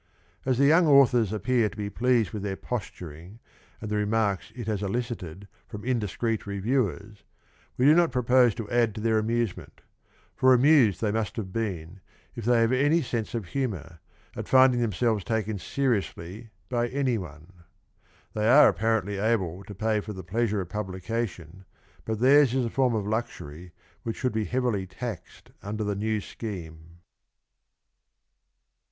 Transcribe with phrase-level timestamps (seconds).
[0.47, 3.37] As the young authors appear to be pleased with their posturing
[3.79, 7.23] and the remarks it has elicited from indiscreet reviewers,
[7.77, 9.81] we do not propose to add to their amusement;
[10.35, 11.99] for amused they must have been
[12.35, 13.99] if they have any sense of humour,
[14.35, 17.61] at finding themselves taken seriously by anyone.
[18.33, 21.63] They are apparently able to pay for the pleasure of publica tion,
[22.05, 23.71] but theirs is a form of luxury
[24.01, 27.01] which should be heavily taxed under the new scheme.